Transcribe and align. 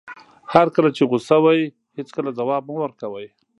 هر 0.53 0.67
کله 0.75 0.89
چې 0.97 1.03
غوسه 1.09 1.37
وئ 1.43 1.61
هېڅکله 1.97 2.29
ځواب 2.39 2.63
مه 2.67 2.75
ورکوئ. 2.83 3.27